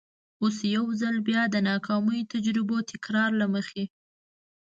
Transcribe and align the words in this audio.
اوس 0.41 0.57
یو 0.75 0.85
ځل 1.01 1.15
بیا 1.27 1.41
د 1.49 1.55
ناکامو 1.69 2.17
تجربو 2.33 2.77
تکرار 2.91 3.29
له 3.41 3.45
مخې. 3.53 3.83